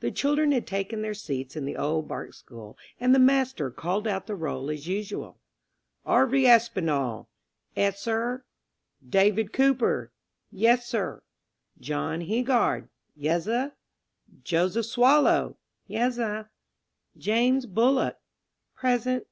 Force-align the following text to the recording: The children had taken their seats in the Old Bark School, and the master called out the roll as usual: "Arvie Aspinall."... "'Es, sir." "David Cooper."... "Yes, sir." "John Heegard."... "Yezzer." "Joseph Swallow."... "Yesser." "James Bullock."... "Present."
The 0.00 0.10
children 0.10 0.50
had 0.52 0.66
taken 0.66 1.02
their 1.02 1.12
seats 1.12 1.56
in 1.56 1.66
the 1.66 1.76
Old 1.76 2.08
Bark 2.08 2.32
School, 2.32 2.78
and 2.98 3.14
the 3.14 3.18
master 3.18 3.70
called 3.70 4.08
out 4.08 4.26
the 4.26 4.34
roll 4.34 4.70
as 4.70 4.88
usual: 4.88 5.36
"Arvie 6.06 6.46
Aspinall."... 6.46 7.28
"'Es, 7.76 8.00
sir." 8.00 8.44
"David 9.06 9.52
Cooper."... 9.52 10.10
"Yes, 10.50 10.86
sir." 10.86 11.22
"John 11.78 12.22
Heegard."... 12.22 12.88
"Yezzer." 13.14 13.72
"Joseph 14.42 14.86
Swallow."... 14.86 15.58
"Yesser." 15.86 16.48
"James 17.18 17.66
Bullock."... 17.66 18.16
"Present." 18.74 19.26